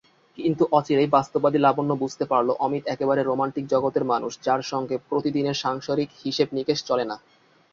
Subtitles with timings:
[0.37, 6.09] কিন্তু অচিরেই বাস্তববাদী লাবণ্য বুঝতে পারল অমিত একেবারে রোমান্টিক জগতের মানুষ যার সঙ্গে প্রতিদিনের সাংসারিক
[6.23, 7.15] হিসেব-নিকেশ চলে না।